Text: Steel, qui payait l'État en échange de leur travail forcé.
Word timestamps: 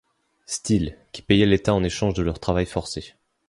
Steel, 0.47 0.97
qui 1.11 1.21
payait 1.21 1.45
l'État 1.45 1.75
en 1.75 1.83
échange 1.83 2.15
de 2.15 2.23
leur 2.23 2.39
travail 2.39 2.65
forcé. 2.65 3.13